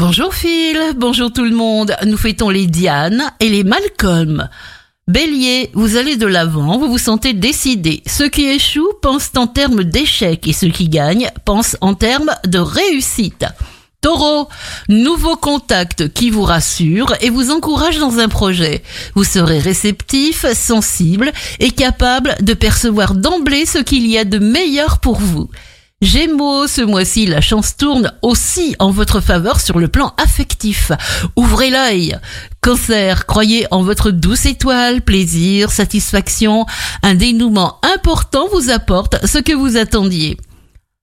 [0.00, 1.94] Bonjour Phil, bonjour tout le monde.
[2.06, 4.48] Nous fêtons les Diane et les Malcolm.
[5.06, 8.02] Bélier, vous allez de l'avant, vous vous sentez décidé.
[8.06, 12.58] Ceux qui échouent pensent en termes d'échec et ceux qui gagnent pensent en termes de
[12.58, 13.44] réussite.
[14.00, 14.48] Taureau,
[14.88, 18.82] nouveau contact qui vous rassure et vous encourage dans un projet.
[19.14, 24.98] Vous serez réceptif, sensible et capable de percevoir d'emblée ce qu'il y a de meilleur
[25.00, 25.50] pour vous.
[26.02, 30.92] Gémeaux, ce mois-ci, la chance tourne aussi en votre faveur sur le plan affectif.
[31.36, 32.16] Ouvrez l'œil.
[32.62, 36.64] Cancer, croyez en votre douce étoile, plaisir, satisfaction.
[37.02, 40.38] Un dénouement important vous apporte ce que vous attendiez.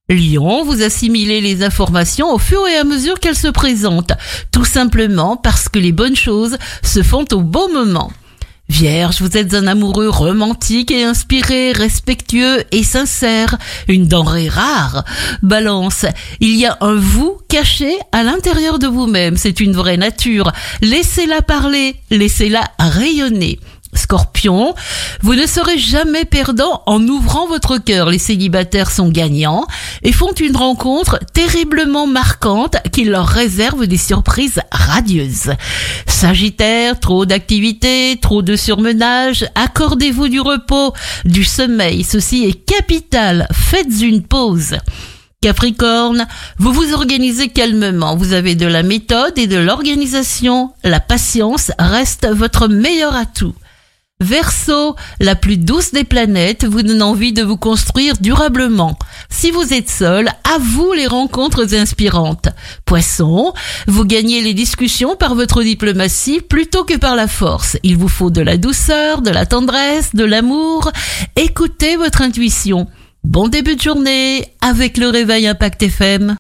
[0.10, 4.14] Lion, vous assimilez les informations au fur et à mesure qu'elles se présentent,
[4.52, 8.12] tout simplement parce que les bonnes choses se font au bon moment.
[8.70, 13.58] Vierge, vous êtes un amoureux romantique et inspiré, respectueux et sincère,
[13.88, 15.06] une denrée rare.
[15.42, 16.06] Balance,
[16.42, 20.52] il y a un vous caché à l'intérieur de vous-même, c'est une vraie nature.
[20.82, 23.58] Laissez-la parler, laissez-la rayonner.
[23.98, 24.76] Scorpion,
[25.22, 28.10] vous ne serez jamais perdant en ouvrant votre cœur.
[28.10, 29.66] Les célibataires sont gagnants
[30.04, 35.52] et font une rencontre terriblement marquante qui leur réserve des surprises radieuses.
[36.06, 40.94] Sagittaire, trop d'activité, trop de surmenage, accordez-vous du repos,
[41.26, 44.78] du sommeil, ceci est capital, faites une pause.
[45.42, 46.26] Capricorne,
[46.58, 52.28] vous vous organisez calmement, vous avez de la méthode et de l'organisation, la patience reste
[52.28, 53.54] votre meilleur atout.
[54.20, 58.98] Verseau, la plus douce des planètes, vous donne envie de vous construire durablement.
[59.30, 62.50] Si vous êtes seul, à vous les rencontres inspirantes.
[62.84, 63.54] Poisson,
[63.86, 67.78] vous gagnez les discussions par votre diplomatie plutôt que par la force.
[67.84, 70.92] Il vous faut de la douceur, de la tendresse, de l'amour.
[71.36, 72.88] Écoutez votre intuition.
[73.24, 76.36] Bon début de journée avec le réveil Impact FM.